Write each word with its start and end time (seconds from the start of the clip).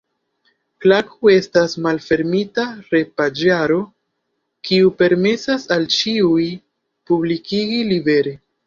Klaku 0.85 1.29
estas 1.33 1.75
malfermita 1.87 2.65
retpaĝaro, 2.95 3.79
kiu 4.71 4.95
permesas 5.03 5.71
al 5.79 5.89
ĉiuj 5.99 6.45
publikigi 7.13 7.83
libere. 7.95 8.39